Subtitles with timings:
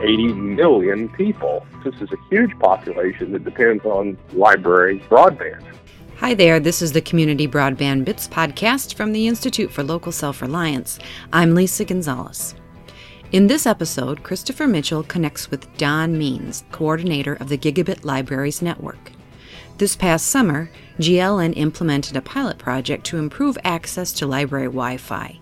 [0.00, 1.66] 80 million people.
[1.84, 5.64] This is a huge population that depends on library broadband.
[6.18, 10.40] Hi there, this is the Community Broadband Bits podcast from the Institute for Local Self
[10.42, 10.98] Reliance.
[11.32, 12.54] I'm Lisa Gonzalez.
[13.32, 19.12] In this episode, Christopher Mitchell connects with Don Means, coordinator of the Gigabit Libraries Network.
[19.78, 25.38] This past summer, GLN implemented a pilot project to improve access to library Wi Fi.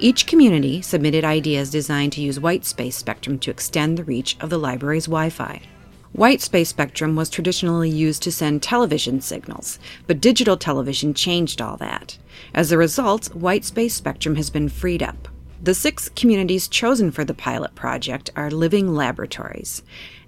[0.00, 4.50] Each community submitted ideas designed to use white space spectrum to extend the reach of
[4.50, 5.62] the library's Wi Fi.
[6.10, 11.76] White space spectrum was traditionally used to send television signals, but digital television changed all
[11.76, 12.18] that.
[12.52, 15.28] As a result, white space spectrum has been freed up.
[15.62, 19.82] The six communities chosen for the pilot project are living laboratories.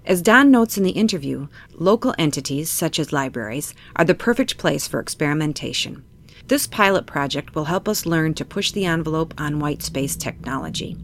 [0.05, 4.87] As Don notes in the interview, local entities, such as libraries, are the perfect place
[4.87, 6.05] for experimentation.
[6.47, 10.95] This pilot project will help us learn to push the envelope on white space technology.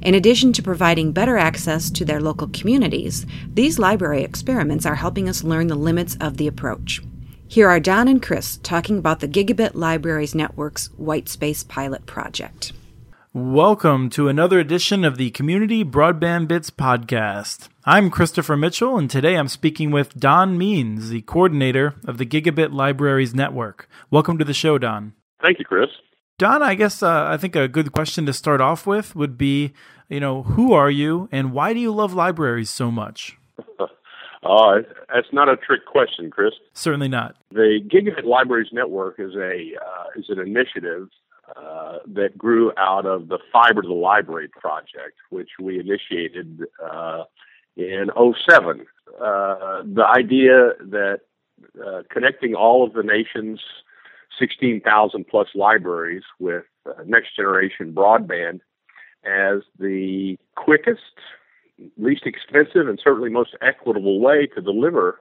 [0.00, 5.28] In addition to providing better access to their local communities, these library experiments are helping
[5.28, 7.02] us learn the limits of the approach.
[7.46, 12.72] Here are Don and Chris talking about the Gigabit Libraries Network's White Space Pilot Project.
[13.38, 17.68] Welcome to another edition of the Community Broadband Bits podcast.
[17.84, 22.72] I'm Christopher Mitchell, and today I'm speaking with Don Means, the coordinator of the Gigabit
[22.72, 23.90] Libraries Network.
[24.10, 25.12] Welcome to the show, Don.
[25.42, 25.90] Thank you, Chris.
[26.38, 29.74] Don, I guess uh, I think a good question to start off with would be,
[30.08, 33.36] you know, who are you and why do you love libraries so much?
[34.42, 36.52] Uh, that's not a trick question, Chris.
[36.72, 37.34] Certainly not.
[37.50, 41.08] The Gigabit Libraries Network is a uh, is an initiative
[41.54, 47.24] uh, that grew out of the Fiber to the Library project, which we initiated uh,
[47.76, 48.86] in 07.
[49.20, 51.20] Uh, the idea that
[51.84, 53.60] uh, connecting all of the nation's
[54.38, 58.60] 16,000 plus libraries with uh, next generation broadband
[59.24, 61.00] as the quickest,
[61.96, 65.20] least expensive, and certainly most equitable way to deliver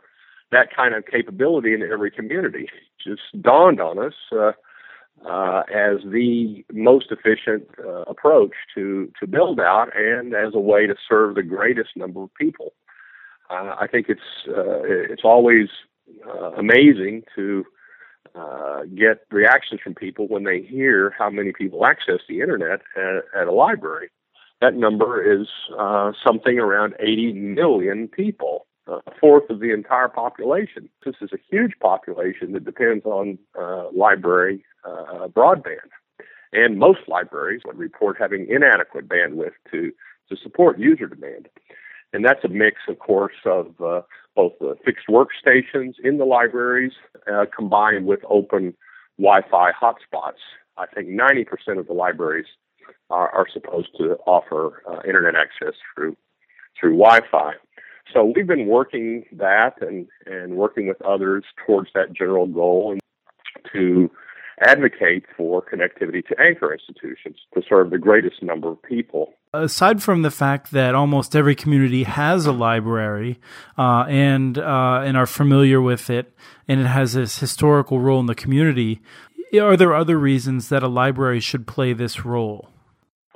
[0.52, 2.68] that kind of capability in every community
[3.04, 4.14] just dawned on us
[5.24, 10.86] uh, as the most efficient uh, approach to, to build out and as a way
[10.88, 12.74] to serve the greatest number of people.
[13.50, 15.68] Uh, I think it's uh, it's always
[16.28, 17.64] uh, amazing to
[18.34, 23.24] uh, get reactions from people when they hear how many people access the internet at,
[23.40, 24.10] at a library.
[24.62, 25.48] That number is
[26.24, 30.90] something around 80 million people a fourth of the entire population.
[31.04, 35.90] This is a huge population that depends on uh, library uh, broadband.
[36.54, 39.92] And most libraries would report having inadequate bandwidth to,
[40.30, 41.50] to support user demand.
[42.14, 44.02] And that's a mix, of course, of uh,
[44.36, 46.94] both the fixed workstations in the libraries
[47.32, 48.74] uh, combined with open
[49.18, 50.40] Wi Fi hotspots.
[50.78, 52.46] I think 90% of the libraries
[53.10, 56.16] are, are supposed to offer uh, internet access through,
[56.80, 57.54] through Wi Fi.
[58.14, 63.02] So we've been working that and, and working with others towards that general goal and
[63.74, 64.10] to
[64.62, 69.34] advocate for connectivity to anchor institutions to serve the greatest number of people.
[69.54, 73.40] Aside from the fact that almost every community has a library
[73.78, 76.34] uh, and uh, and are familiar with it,
[76.68, 79.02] and it has this historical role in the community,
[79.54, 82.70] are there other reasons that a library should play this role?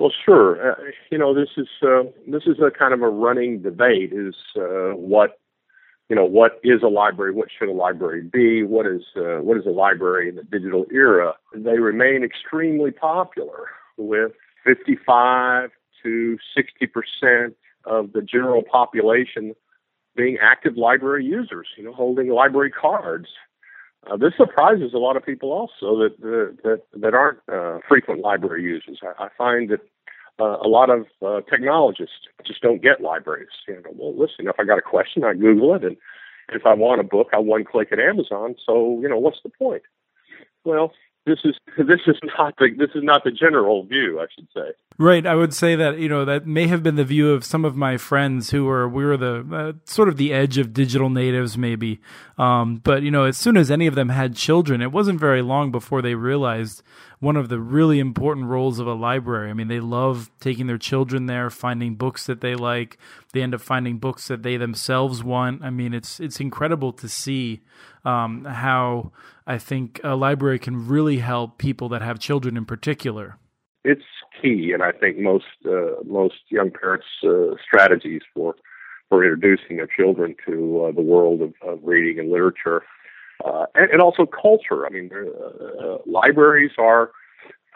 [0.00, 0.72] Well, sure.
[0.72, 0.74] Uh,
[1.10, 4.96] you know, this is uh, this is a kind of a running debate: is uh,
[4.96, 5.38] what
[6.08, 7.34] you know, what is a library?
[7.34, 8.62] What should a library be?
[8.62, 11.34] What is uh, what is a library in the digital era?
[11.54, 13.66] They remain extremely popular,
[13.98, 14.32] with
[14.64, 15.68] 55
[16.02, 19.54] to 60 percent of the general population
[20.16, 21.68] being active library users.
[21.76, 23.28] You know, holding library cards.
[24.08, 26.20] Uh, this surprises a lot of people also that
[26.62, 28.98] that that aren't uh, frequent library users.
[29.02, 29.80] I, I find that
[30.40, 32.14] uh, a lot of uh, technologists
[32.46, 33.48] just don't get libraries.
[33.68, 35.96] You know, well, listen, if I got a question, I Google it, and
[36.48, 38.56] if I want a book, I one click at Amazon.
[38.64, 39.82] So, you know, what's the point?
[40.64, 40.92] Well,
[41.26, 44.72] this is this is not the this is not the general view, I should say.
[44.98, 45.26] Right.
[45.26, 47.76] I would say that you know that may have been the view of some of
[47.76, 51.56] my friends who were we were the uh, sort of the edge of digital natives,
[51.56, 52.00] maybe.
[52.38, 55.42] Um, but you know, as soon as any of them had children, it wasn't very
[55.42, 56.82] long before they realized
[57.20, 59.50] one of the really important roles of a library.
[59.50, 62.98] I mean, they love taking their children there, finding books that they like.
[63.32, 65.62] They end up finding books that they themselves want.
[65.62, 67.60] I mean, it's it's incredible to see
[68.04, 69.12] um, how
[69.46, 73.36] I think a library can really help people that have children in particular.
[73.84, 74.02] It's
[74.40, 78.54] key, and I think most uh, most young parents' uh, strategies for
[79.10, 82.82] for introducing their children to uh, the world of, of, reading and literature,
[83.44, 84.86] uh, and, and, also culture.
[84.86, 87.10] I mean, uh, libraries are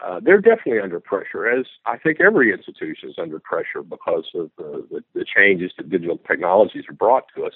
[0.03, 4.51] uh, they're definitely under pressure, as I think every institution is under pressure because of
[4.57, 7.53] the, the, the changes that digital technologies have brought to us,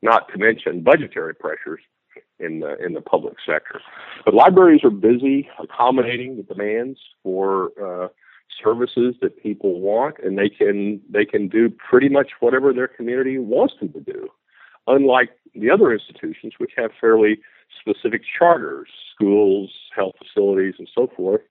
[0.00, 1.80] not to mention budgetary pressures
[2.38, 3.80] in the in the public sector.
[4.24, 8.08] But libraries are busy accommodating the demands for uh,
[8.62, 13.38] services that people want, and they can they can do pretty much whatever their community
[13.38, 14.28] wants them to do.
[14.86, 17.38] Unlike the other institutions, which have fairly
[17.80, 21.42] specific charters, schools, health facilities, and so forth,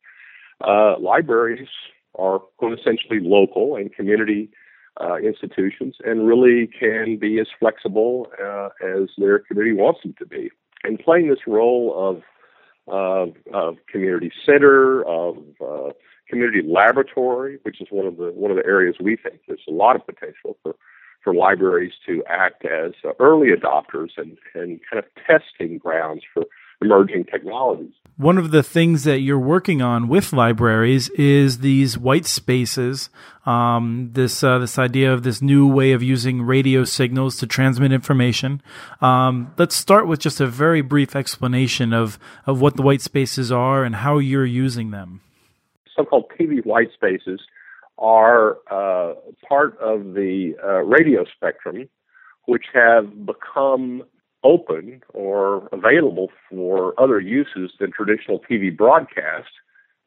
[0.66, 1.69] uh, libraries
[2.16, 4.50] are essentially local and community
[5.00, 10.25] uh, institutions and really can be as flexible uh, as their community wants them to
[10.25, 10.50] be.
[10.84, 12.22] And playing this role of,
[12.88, 15.92] of, of community center, of uh,
[16.30, 19.72] community laboratory, which is one of the one of the areas we think there's a
[19.72, 20.75] lot of potential for
[21.23, 26.45] for libraries to act as uh, early adopters and, and kind of testing grounds for
[26.81, 27.94] emerging technologies.
[28.18, 33.09] One of the things that you're working on with libraries is these white spaces.
[33.45, 37.91] Um, this uh, this idea of this new way of using radio signals to transmit
[37.91, 38.62] information.
[39.00, 43.51] Um, let's start with just a very brief explanation of of what the white spaces
[43.51, 45.21] are and how you're using them.
[45.95, 47.41] So-called TV white spaces
[48.01, 49.13] are uh,
[49.48, 51.88] part of the uh, radio spectrum,
[52.45, 54.03] which have become
[54.44, 59.50] open or available for other uses than traditional TV broadcast.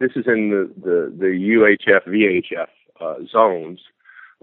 [0.00, 2.67] This is in the, the, the UHF, VHF
[3.00, 3.79] uh, zones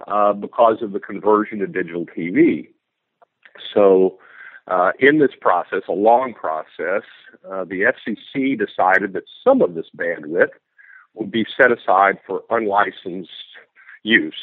[0.08, 2.70] uh, because of the conversion to digital TV.
[3.74, 4.18] So,
[4.68, 7.04] uh, in this process, a long process,
[7.52, 10.52] uh, the FCC decided that some of this bandwidth
[11.14, 13.32] would be set aside for unlicensed
[14.04, 14.36] use,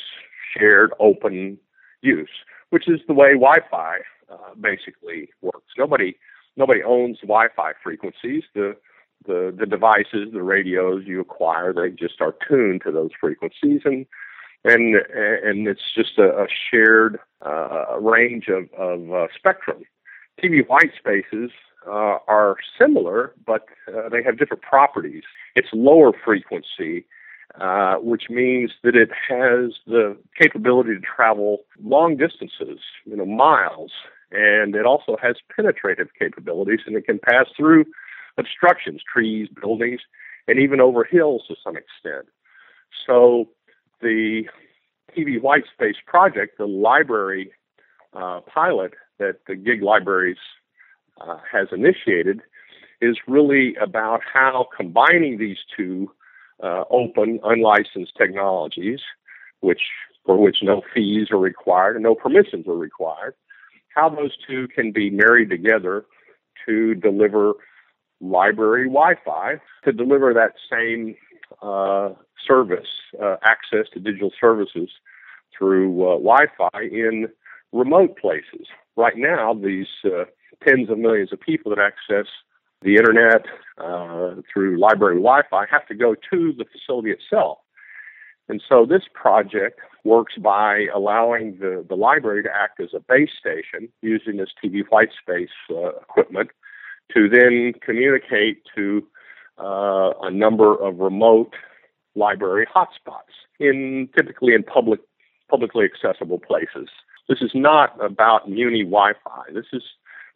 [0.57, 1.59] shared open
[2.03, 2.31] use,
[2.71, 3.99] which is the way Wi-Fi
[4.31, 5.73] uh, basically works.
[5.77, 6.17] Nobody
[6.57, 8.45] nobody owns Wi-Fi frequencies.
[8.55, 8.77] The
[9.27, 14.07] the the devices, the radios you acquire, they just are tuned to those frequencies, and
[14.65, 19.83] and and it's just a, a shared uh, range of of uh, spectrum.
[20.43, 21.51] TV white spaces
[21.87, 25.23] uh, are similar, but uh, they have different properties.
[25.55, 27.07] It's lower frequency
[27.61, 33.91] uh, which means that it has the capability to travel long distances, you know, miles,
[34.31, 37.85] and it also has penetrative capabilities, and it can pass through
[38.37, 40.01] obstructions, trees, buildings,
[40.47, 42.27] and even over hills to some extent.
[43.07, 43.49] So
[44.01, 44.45] the
[45.17, 47.51] TV White Space project, the library
[48.13, 50.37] uh, pilot that the Gig Libraries
[51.21, 52.41] uh, has initiated,
[53.01, 56.11] is really about how combining these two
[56.63, 59.01] uh, open, unlicensed technologies,
[59.61, 59.83] which
[60.25, 63.35] for which no fees are required and no permissions are required,
[63.95, 66.05] how those two can be married together
[66.67, 67.55] to deliver
[68.21, 71.15] library Wi-Fi to deliver that same
[71.63, 72.11] uh,
[72.47, 72.89] service,
[73.23, 74.91] uh, access to digital services
[75.57, 77.29] through uh, Wi-Fi in
[77.73, 78.67] remote places.
[78.97, 80.25] Right now, these uh,
[80.67, 82.27] tens of millions of people that access
[82.83, 83.45] the internet
[83.79, 87.59] uh, through library Wi-Fi have to go to the facility itself.
[88.49, 93.31] And so this project works by allowing the, the library to act as a base
[93.39, 96.51] station using this TV white space uh, equipment
[97.15, 99.07] to then communicate to
[99.59, 101.55] uh, a number of remote
[102.15, 105.01] library hotspots in typically in public
[105.51, 106.89] publicly accessible places.
[107.29, 109.53] This is not about Muni Wi-Fi.
[109.53, 109.83] This is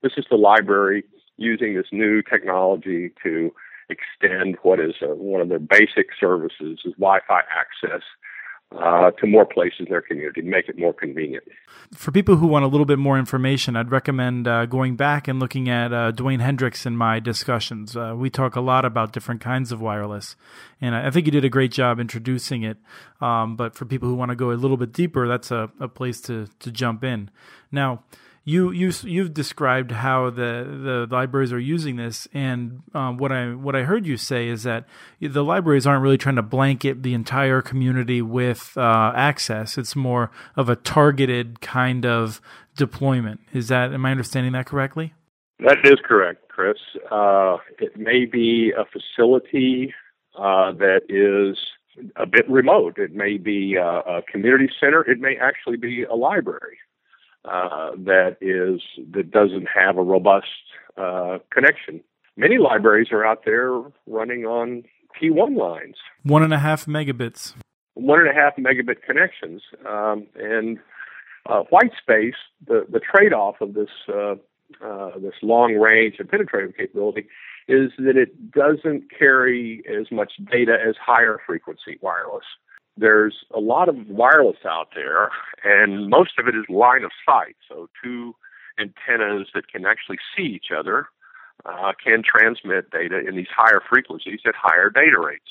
[0.02, 1.04] this is the library
[1.36, 3.52] using this new technology to
[3.88, 8.02] extend what is uh, one of their basic services is Wi-Fi access
[8.80, 11.44] uh, to more places in their community, make it more convenient.
[11.94, 15.38] For people who want a little bit more information, I'd recommend uh, going back and
[15.38, 17.96] looking at uh, Dewayne Hendricks and my discussions.
[17.96, 20.36] Uh, we talk a lot about different kinds of wireless,
[20.80, 22.78] and I think you did a great job introducing it.
[23.20, 25.88] Um, but for people who want to go a little bit deeper, that's a, a
[25.88, 27.30] place to, to jump in.
[27.70, 28.04] Now,
[28.44, 33.54] you you you've described how the the libraries are using this, and um, what I
[33.54, 34.84] what I heard you say is that
[35.20, 39.78] the libraries aren't really trying to blanket the entire community with uh, access.
[39.78, 42.40] It's more of a targeted kind of
[42.76, 43.40] deployment.
[43.52, 45.14] Is that am I understanding that correctly?
[45.60, 46.78] That is correct, Chris.
[47.12, 49.94] Uh, it may be a facility
[50.36, 51.56] uh, that is
[52.16, 52.98] a bit remote.
[52.98, 55.02] It may be a, a community center.
[55.02, 56.78] It may actually be a library
[57.44, 58.80] uh, that is
[59.12, 60.46] that doesn't have a robust
[60.96, 62.00] uh, connection.
[62.36, 64.84] Many libraries are out there running on
[65.20, 67.54] T1 lines, one and a half megabits,
[67.94, 70.78] one and a half megabit connections, um, and
[71.46, 72.36] uh, white space.
[72.66, 74.36] The the trade off of this uh,
[74.84, 77.26] uh, this long range and penetrative capability
[77.68, 82.44] is that it doesn't carry as much data as higher frequency wireless.
[82.96, 85.30] There's a lot of wireless out there,
[85.64, 87.56] and most of it is line of sight.
[87.68, 88.34] So, two
[88.78, 91.06] antennas that can actually see each other
[91.64, 95.50] uh, can transmit data in these higher frequencies at higher data rates.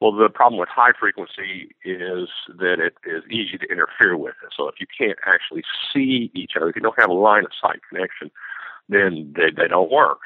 [0.00, 4.50] Well, the problem with high frequency is that it is easy to interfere with it.
[4.56, 5.62] So if you can't actually
[5.92, 8.30] see each other, if you don't have a line of sight connection,
[8.88, 10.20] then they, they don't work.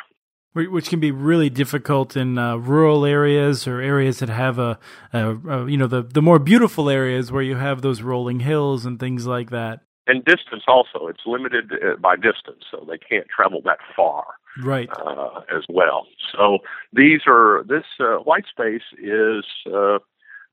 [0.54, 4.78] Which can be really difficult in uh, rural areas or areas that have a,
[5.12, 8.86] a, a, you know, the, the more beautiful areas where you have those rolling hills
[8.86, 9.80] and things like that.
[10.06, 11.08] And distance also.
[11.08, 14.26] It's limited uh, by distance, so they can't travel that far
[14.62, 16.06] right uh, as well.
[16.32, 16.58] So
[16.92, 19.98] these are this uh, white space is uh,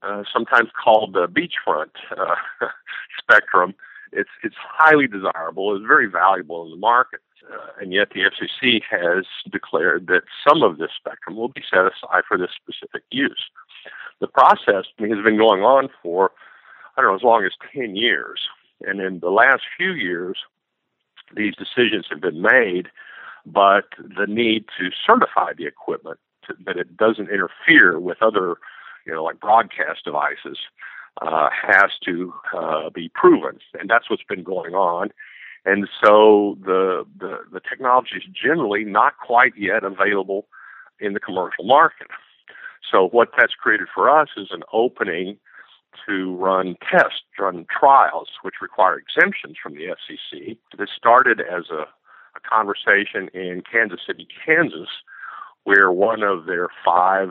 [0.01, 2.35] uh, sometimes called the beachfront uh,
[3.21, 3.73] spectrum.
[4.11, 5.75] It's it's highly desirable.
[5.75, 7.21] It's very valuable in the market,
[7.51, 11.85] uh, and yet the FCC has declared that some of this spectrum will be set
[11.85, 13.43] aside for this specific use.
[14.19, 16.31] The process has been going on for
[16.97, 18.41] I don't know as long as ten years,
[18.81, 20.37] and in the last few years,
[21.35, 22.89] these decisions have been made
[23.45, 28.55] but the need to certify the equipment to, that it doesn't interfere with other,
[29.05, 30.57] you know, like broadcast devices,
[31.21, 35.09] uh, has to uh, be proven, and that's what's been going on.
[35.65, 40.47] And so the, the the technology is generally not quite yet available
[40.99, 42.07] in the commercial market.
[42.91, 45.37] So what that's created for us is an opening
[46.07, 50.57] to run tests, run trials, which require exemptions from the FCC.
[50.77, 51.85] This started as a
[52.35, 54.89] a conversation in Kansas City, Kansas,
[55.63, 57.29] where one of their five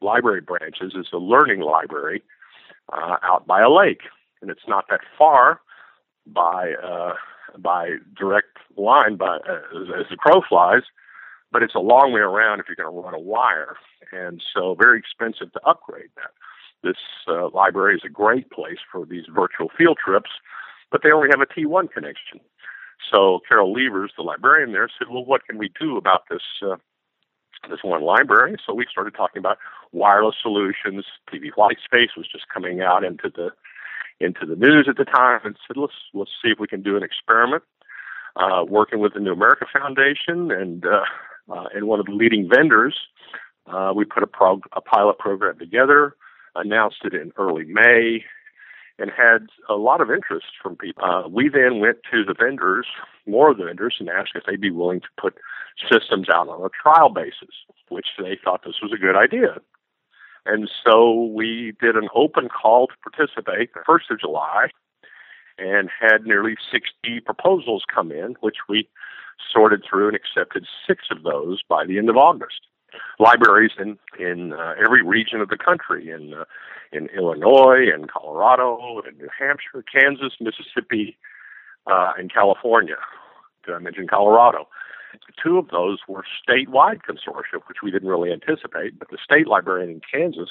[0.00, 2.22] library branches is a learning library
[2.92, 4.02] uh, out by a lake,
[4.40, 5.60] and it's not that far
[6.26, 7.12] by uh,
[7.58, 10.82] by direct line by uh, as the crow flies,
[11.52, 13.76] but it's a long way around if you're going to run a wire,
[14.12, 16.30] and so very expensive to upgrade that.
[16.82, 16.96] This
[17.28, 20.30] uh, library is a great place for these virtual field trips,
[20.90, 22.40] but they only have a T1 connection.
[23.12, 26.76] So Carol Levers, the librarian there, said, "Well, what can we do about this uh,
[27.68, 29.58] this one library?" So we started talking about
[29.92, 31.04] wireless solutions.
[31.32, 33.50] TV White Space was just coming out into the
[34.20, 36.96] into the news at the time, and said, "Let's let's see if we can do
[36.96, 37.62] an experiment."
[38.36, 41.04] Uh, working with the New America Foundation and uh,
[41.50, 42.96] uh, and one of the leading vendors,
[43.66, 46.14] uh, we put a, prog- a pilot program together,
[46.54, 48.24] announced it in early May,
[48.98, 51.04] and had a lot of interest from people.
[51.04, 52.86] Uh, we then went to the vendors,
[53.26, 55.34] more of the vendors, and asked if they'd be willing to put
[55.90, 57.54] systems out on a trial basis,
[57.88, 59.56] which they thought this was a good idea.
[60.46, 64.68] And so we did an open call to participate the 1st of July
[65.58, 68.88] and had nearly 60 proposals come in, which we
[69.52, 72.60] sorted through and accepted six of those by the end of August.
[73.20, 76.44] Libraries in in uh, every region of the country, in uh,
[76.92, 81.16] in Illinois and Colorado and New Hampshire, Kansas, Mississippi,
[81.86, 82.96] uh, and California.
[83.64, 84.66] Did I mention Colorado?
[85.42, 89.90] Two of those were statewide consortia, which we didn't really anticipate, but the state librarian
[89.90, 90.50] in Kansas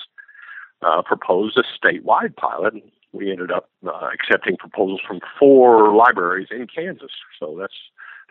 [0.81, 2.73] uh, proposed a statewide pilot.
[2.73, 7.11] And We ended up uh, accepting proposals from four libraries in Kansas.
[7.39, 7.73] So that's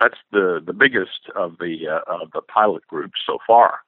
[0.01, 3.81] that's the the biggest of the uh, of the pilot groups so far,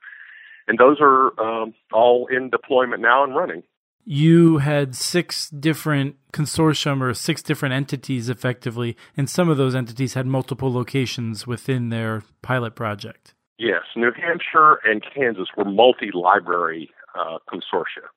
[0.66, 3.62] and those are um, all in deployment now and running
[4.04, 10.14] you had six different consortium or six different entities effectively, and some of those entities
[10.14, 13.34] had multiple locations within their pilot project.
[13.58, 18.08] Yes, New Hampshire and Kansas were multi library uh, consortia.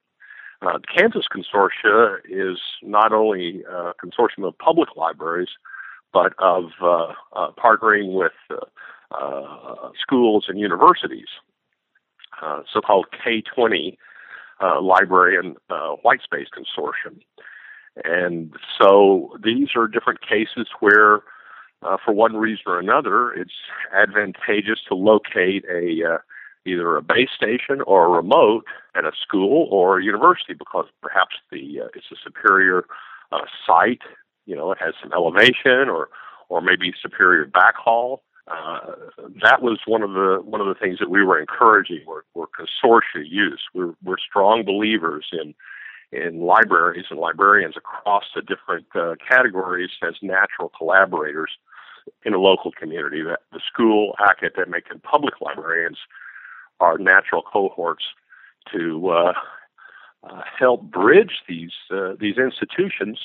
[0.61, 5.49] Uh, Kansas consortia is not only a consortium of public libraries,
[6.13, 8.55] but of uh, uh partnering with uh,
[9.11, 11.27] uh, schools and universities,
[12.73, 13.97] so called K20
[14.63, 17.20] uh, library and uh, white space consortium.
[18.03, 21.22] And so these are different cases where,
[21.84, 23.51] uh, for one reason or another, it's
[23.93, 26.17] advantageous to locate a uh,
[26.65, 28.63] either a base station or a remote
[28.96, 32.86] at a school or a university because perhaps the uh, it's a superior
[33.67, 34.01] site.
[34.46, 36.10] You know, it has some elevation or
[36.50, 38.79] or maybe superior backhaul uh,
[39.41, 42.47] that was one of the one of the things that we were encouraging were, were
[42.47, 43.62] consortia use.
[43.73, 45.53] We're, we're strong believers in
[46.12, 51.51] in libraries and librarians across the different uh, categories as natural collaborators
[52.23, 53.23] in a local community.
[53.23, 55.97] That the school, academic, and public librarians
[56.81, 58.03] are natural cohorts
[58.73, 59.33] to uh,
[60.29, 63.19] uh, help bridge these uh, these institutions,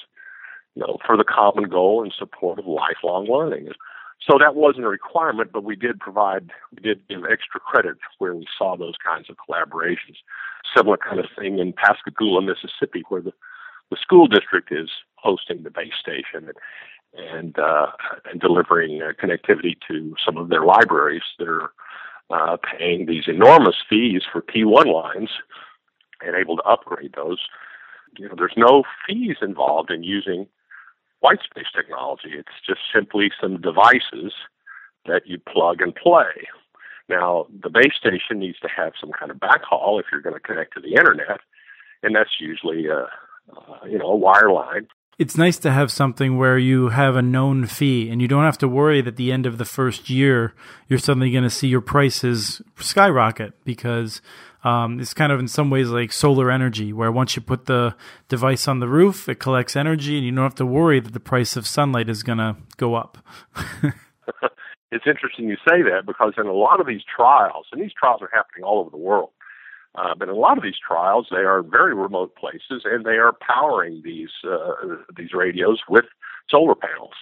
[0.76, 3.68] you know, for the common goal and support of lifelong learning
[4.26, 8.34] So that wasn't a requirement, but we did provide, we did give extra credit where
[8.34, 10.16] we saw those kinds of collaborations.
[10.76, 13.32] Similar kind of thing in Pascagoula, Mississippi, where the,
[13.90, 17.86] the school district is hosting the base station and, and, uh,
[18.30, 21.72] and delivering uh, connectivity to some of their libraries that are
[22.30, 25.30] uh, paying these enormous fees for T1 lines
[26.20, 27.38] and able to upgrade those.
[28.18, 30.48] You know, there's no fees involved in using
[31.20, 32.30] white space technology.
[32.32, 34.32] It's just simply some devices
[35.06, 36.46] that you plug and play.
[37.08, 40.40] Now, the base station needs to have some kind of backhaul if you're going to
[40.40, 41.40] connect to the internet,
[42.02, 43.08] and that's usually a,
[43.56, 44.88] uh, you know a wire line.
[45.18, 48.58] It's nice to have something where you have a known fee and you don't have
[48.58, 50.54] to worry that at the end of the first year
[50.86, 54.22] you're suddenly going to see your prices skyrocket because
[54.64, 57.94] um, it's kind of in some ways like solar energy, where once you put the
[58.28, 61.20] device on the roof, it collects energy, and you don't have to worry that the
[61.20, 63.18] price of sunlight is going to go up.
[64.92, 68.20] it's interesting you say that because in a lot of these trials, and these trials
[68.22, 69.30] are happening all over the world,
[69.94, 73.16] uh, but in a lot of these trials, they are very remote places, and they
[73.16, 76.04] are powering these uh, these radios with
[76.50, 77.14] solar panels.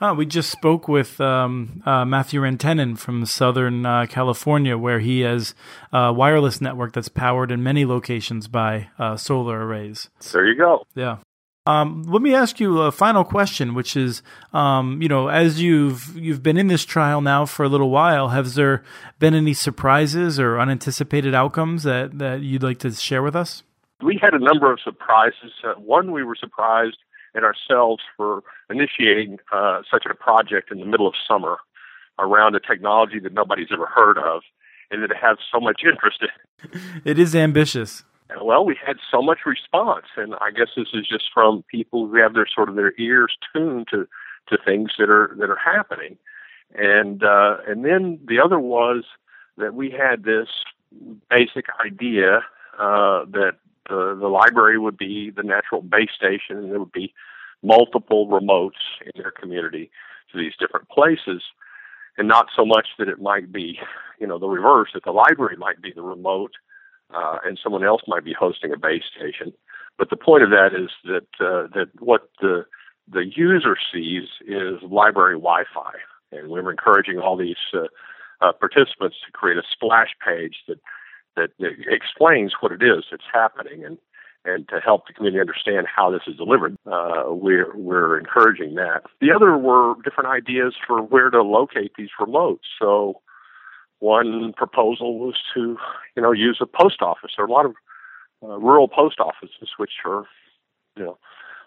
[0.00, 5.20] Oh, we just spoke with um, uh, Matthew Rantanen from Southern uh, California, where he
[5.20, 5.54] has
[5.92, 10.08] a wireless network that's powered in many locations by uh, solar arrays.
[10.32, 10.84] There you go.
[10.94, 11.18] Yeah.
[11.66, 14.22] Um, let me ask you a final question, which is,
[14.54, 18.28] um, you know, as you've you've been in this trial now for a little while,
[18.28, 18.82] has there
[19.18, 23.64] been any surprises or unanticipated outcomes that that you'd like to share with us?
[24.02, 25.52] We had a number of surprises.
[25.62, 26.96] Uh, one, we were surprised
[27.34, 31.58] and ourselves for initiating uh, such a project in the middle of summer
[32.18, 34.42] around a technology that nobody's ever heard of
[34.90, 36.70] and that it has so much interest in.
[36.72, 37.00] It.
[37.04, 38.04] It is ambitious.
[38.42, 42.16] Well, we had so much response, and I guess this is just from people who
[42.16, 44.06] have their sort of their ears tuned to
[44.48, 46.18] to things that are that are happening,
[46.74, 49.04] and uh, and then the other was
[49.56, 50.48] that we had this
[51.30, 52.40] basic idea
[52.78, 53.52] uh, that
[53.88, 57.14] the, the library would be the natural base station, and there would be
[57.62, 59.90] multiple remotes in their community
[60.32, 61.42] to these different places,
[62.16, 63.78] and not so much that it might be,
[64.20, 66.52] you know, the reverse that the library might be the remote,
[67.14, 69.52] uh, and someone else might be hosting a base station.
[69.96, 72.66] But the point of that is that uh, that what the
[73.10, 75.92] the user sees is library Wi-Fi,
[76.32, 77.86] and we are encouraging all these uh,
[78.40, 80.78] uh, participants to create a splash page that
[81.38, 81.50] that
[81.88, 83.98] explains what it is that's happening and
[84.44, 86.76] and to help the community understand how this is delivered.
[86.86, 89.02] Uh, we're we're encouraging that.
[89.20, 92.66] The other were different ideas for where to locate these remotes.
[92.78, 93.20] So
[93.98, 95.76] one proposal was to
[96.16, 97.32] you know use a post office.
[97.36, 97.74] There are a lot of
[98.42, 100.24] uh, rural post offices which are
[100.96, 101.18] you know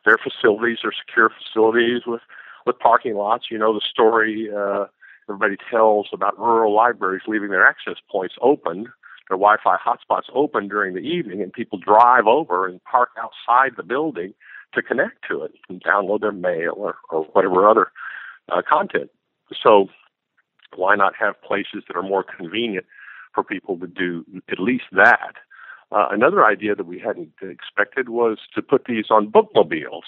[0.05, 2.21] their facilities are secure facilities with
[2.65, 3.45] with parking lots.
[3.51, 4.49] You know the story.
[4.55, 4.85] Uh,
[5.29, 8.91] everybody tells about rural libraries leaving their access points open
[9.31, 13.83] their Wi-Fi hotspots open during the evening, and people drive over and park outside the
[13.83, 14.33] building
[14.73, 17.91] to connect to it and download their mail or, or whatever other
[18.49, 19.09] uh, content.
[19.63, 19.87] So
[20.75, 22.85] why not have places that are more convenient
[23.33, 25.35] for people to do at least that?
[25.93, 30.05] Uh, another idea that we hadn't expected was to put these on bookmobiles.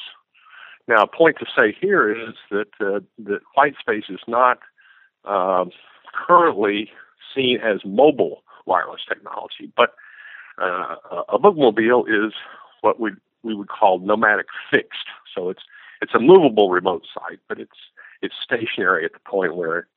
[0.88, 4.60] Now, a point to say here is that uh, that white space is not
[5.24, 5.66] uh,
[6.28, 6.92] currently
[7.34, 9.72] seen as mobile wireless technology.
[9.76, 9.94] But
[10.62, 10.96] uh,
[11.30, 12.34] a bookmobile is
[12.82, 13.12] what we
[13.44, 15.08] we would call nomadic fixed.
[15.36, 15.64] So it's
[16.02, 17.78] it's a movable remote site, but it's
[18.22, 19.88] it's stationary at the point where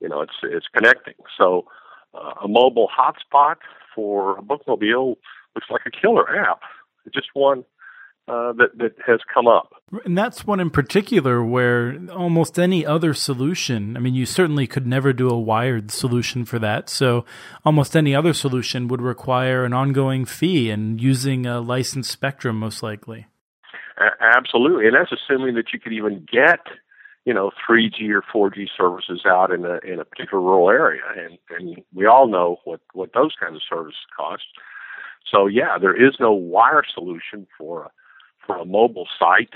[0.00, 1.14] you know it's it's connecting.
[1.36, 1.66] So
[2.14, 3.56] uh, a mobile hotspot
[3.94, 5.16] for a bookmobile
[5.54, 6.60] looks like a killer app.
[7.12, 7.64] Just one
[8.28, 9.72] uh, that that has come up.
[10.04, 13.96] And that's one in particular where almost any other solution.
[13.96, 16.88] I mean, you certainly could never do a wired solution for that.
[16.88, 17.24] So
[17.64, 22.82] almost any other solution would require an ongoing fee and using a licensed spectrum, most
[22.82, 23.26] likely.
[23.98, 26.60] A- absolutely, and that's assuming that you could even get
[27.24, 31.38] you know 3G or 4G services out in a in a particular rural area, and
[31.50, 34.44] and we all know what what those kinds of services cost.
[35.30, 37.90] So yeah, there is no wire solution for
[38.46, 39.50] for a mobile site.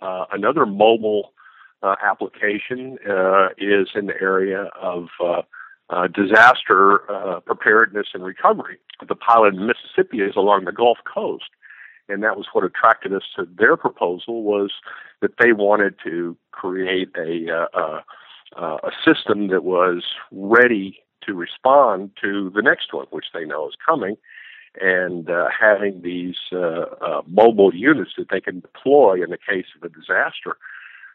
[0.00, 1.32] Uh, another mobile
[1.82, 5.42] uh, application uh, is in the area of uh,
[5.90, 8.78] uh, disaster uh, preparedness and recovery.
[9.06, 11.50] The pilot in Mississippi is along the Gulf Coast,
[12.08, 14.72] and that was what attracted us to their proposal was
[15.20, 18.02] that they wanted to create a
[18.56, 23.74] a system that was ready to respond to the next one, which they know is
[23.84, 24.16] coming
[24.80, 29.66] and uh, having these uh, uh, mobile units that they can deploy in the case
[29.76, 30.56] of a disaster,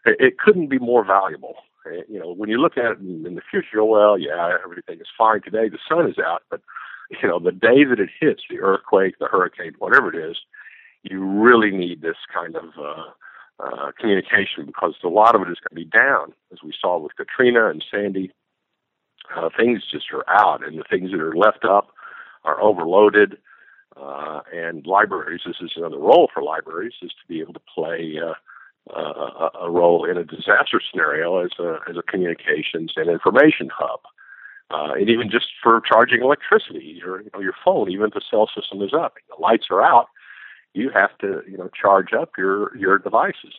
[0.06, 1.56] it, couldn't be more valuable.
[1.86, 5.00] Uh, you know, when you look at it in, in the future, well, yeah, everything
[5.00, 5.70] is fine today.
[5.70, 6.62] The sun is out, but
[7.22, 10.38] you know, the day that it hits, the earthquake, the hurricane, whatever it is,
[11.04, 15.58] you really need this kind of uh, uh, communication because a lot of it is
[15.58, 18.32] going to be down, as we saw with Katrina and Sandy.
[19.36, 21.90] Uh, things just are out, and the things that are left up
[22.44, 23.38] are overloaded.
[24.02, 28.18] Uh, and libraries, this is another role for libraries, is to be able to play
[28.24, 28.34] uh,
[28.96, 34.00] uh, a role in a disaster scenario as a, as a communications and information hub.
[34.72, 38.22] Uh, and even just for charging electricity, your you know, your phone, even if the
[38.30, 40.08] cell system is up, the lights are out,
[40.74, 43.54] you have to you know charge up your your devices.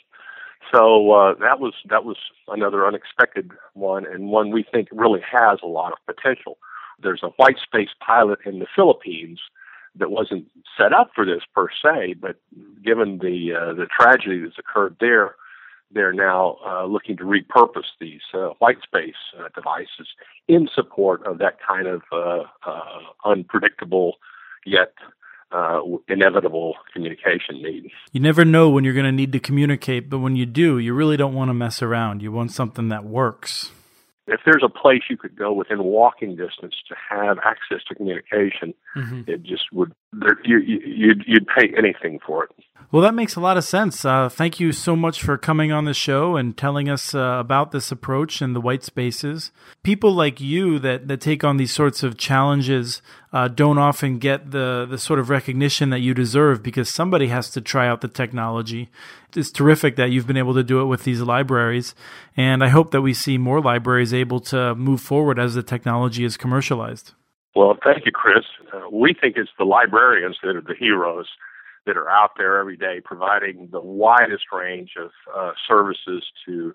[0.73, 5.59] So uh, that was that was another unexpected one, and one we think really has
[5.63, 6.59] a lot of potential.
[7.03, 9.41] There's a white space pilot in the Philippines
[9.97, 12.37] that wasn't set up for this per se, but
[12.85, 15.35] given the uh, the tragedy that's occurred there,
[15.93, 20.09] they're now uh, looking to repurpose these uh, white space uh, devices
[20.49, 24.15] in support of that kind of uh, uh, unpredictable
[24.65, 24.93] yet
[25.53, 27.91] uh, inevitable communication need.
[28.13, 30.95] You never know when you're going to need to communicate, but when you do, you
[30.95, 32.23] really don't want to mess around.
[32.23, 33.73] You want something that works
[34.31, 38.73] if there's a place you could go within walking distance to have access to communication,
[38.97, 39.23] mm-hmm.
[39.27, 42.51] it just would there, you, you'd you'd pay anything for it.
[42.93, 44.05] Well, that makes a lot of sense.
[44.05, 47.71] Uh, thank you so much for coming on the show and telling us uh, about
[47.71, 49.53] this approach and the white spaces.
[49.85, 53.01] People like you that, that take on these sorts of challenges
[53.33, 57.49] uh, don't often get the, the sort of recognition that you deserve because somebody has
[57.51, 58.91] to try out the technology.
[59.37, 61.95] It's terrific that you've been able to do it with these libraries.
[62.37, 66.25] And I hope that we see more libraries able to move forward as the technology
[66.25, 67.13] is commercialized.
[67.55, 68.45] Well, thank you, Chris.
[68.73, 71.29] Uh, we think it's the librarians that are the heroes
[71.87, 76.75] that are out there every day providing the widest range of uh, services to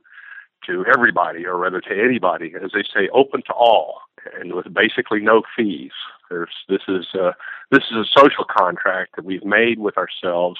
[0.66, 4.00] to everybody, or rather to anybody, as they say, open to all,
[4.40, 5.92] and with basically no fees.
[6.30, 7.34] There's this is uh,
[7.72, 10.60] this is a social contract that we've made with ourselves,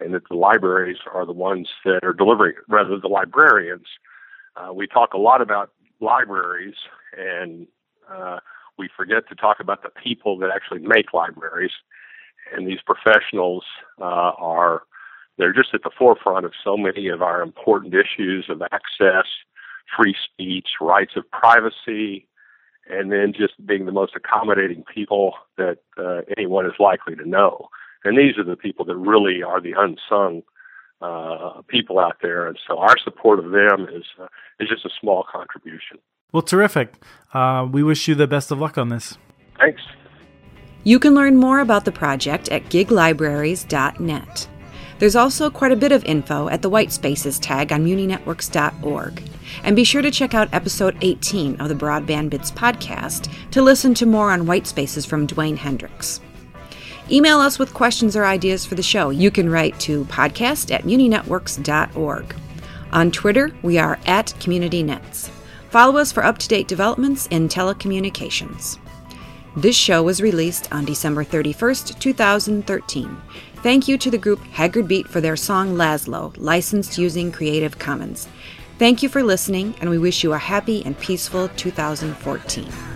[0.00, 3.86] and that the libraries are the ones that are delivering, rather the librarians.
[4.56, 5.70] Uh, we talk a lot about
[6.00, 6.74] libraries,
[7.16, 7.66] and
[8.10, 8.38] uh,
[8.78, 11.72] we forget to talk about the people that actually make libraries
[12.54, 13.64] and these professionals
[14.00, 14.82] uh, are
[15.38, 19.26] they're just at the forefront of so many of our important issues of access,
[19.96, 22.26] free speech, rights of privacy,
[22.88, 27.68] and then just being the most accommodating people that uh, anyone is likely to know.
[28.04, 30.42] And these are the people that really are the unsung
[31.02, 32.46] uh, people out there.
[32.46, 34.28] And so our support of them is uh,
[34.60, 35.98] is just a small contribution.
[36.32, 36.94] Well, terrific.
[37.34, 39.18] Uh, we wish you the best of luck on this.
[39.58, 39.82] Thanks.
[40.86, 44.48] You can learn more about the project at giglibraries.net.
[45.00, 49.22] There's also quite a bit of info at the White Spaces tag on muninetworks.org.
[49.64, 53.94] And be sure to check out episode 18 of the Broadband Bits podcast to listen
[53.94, 56.20] to more on white spaces from Dewayne Hendricks.
[57.10, 59.10] Email us with questions or ideas for the show.
[59.10, 62.36] You can write to podcast at muninetworks.org.
[62.92, 65.30] On Twitter, we are at CommunityNets.
[65.70, 68.78] Follow us for up to date developments in telecommunications.
[69.56, 73.16] This show was released on December 31st, 2013.
[73.62, 78.28] Thank you to the group Haggard Beat for their song Laszlo, licensed using Creative Commons.
[78.78, 82.95] Thank you for listening, and we wish you a happy and peaceful 2014.